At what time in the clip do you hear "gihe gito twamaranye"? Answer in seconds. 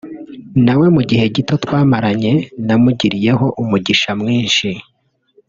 1.09-2.31